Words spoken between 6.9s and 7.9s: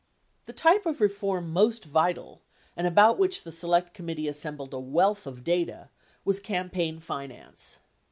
finance.